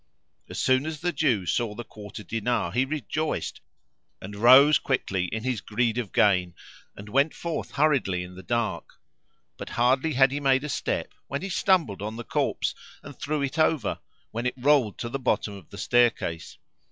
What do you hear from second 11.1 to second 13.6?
when he stumbled on the corpse and threw it